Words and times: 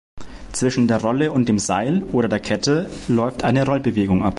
Zwischen 0.51 0.87
der 0.87 0.99
Rolle 0.99 1.31
und 1.31 1.47
dem 1.47 1.59
Seil 1.59 2.01
oder 2.11 2.27
der 2.27 2.39
Kette 2.39 2.89
läuft 3.07 3.43
eine 3.43 3.67
Rollbewegung 3.67 4.23
ab. 4.23 4.29